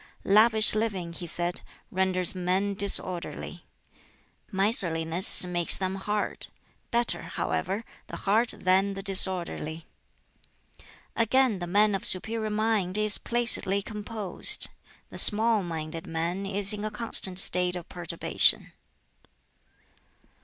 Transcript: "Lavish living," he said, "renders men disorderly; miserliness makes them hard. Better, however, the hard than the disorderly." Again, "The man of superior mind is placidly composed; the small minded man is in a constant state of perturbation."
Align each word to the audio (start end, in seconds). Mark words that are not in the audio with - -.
"Lavish 0.25 0.73
living," 0.73 1.13
he 1.13 1.27
said, 1.27 1.61
"renders 1.91 2.33
men 2.33 2.73
disorderly; 2.73 3.65
miserliness 4.51 5.45
makes 5.45 5.77
them 5.77 5.93
hard. 5.93 6.47
Better, 6.89 7.21
however, 7.21 7.85
the 8.07 8.17
hard 8.17 8.49
than 8.49 8.95
the 8.95 9.03
disorderly." 9.03 9.85
Again, 11.15 11.59
"The 11.59 11.67
man 11.67 11.93
of 11.93 12.03
superior 12.03 12.49
mind 12.49 12.97
is 12.97 13.19
placidly 13.19 13.83
composed; 13.83 14.71
the 15.11 15.19
small 15.19 15.61
minded 15.61 16.07
man 16.07 16.47
is 16.47 16.73
in 16.73 16.83
a 16.83 16.89
constant 16.89 17.37
state 17.39 17.75
of 17.75 17.87
perturbation." 17.87 18.71